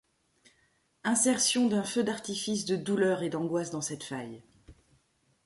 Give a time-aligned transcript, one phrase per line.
[1.03, 4.41] Insertion d'un feu d'artifice de douleur et d'angoisse dans cette faille.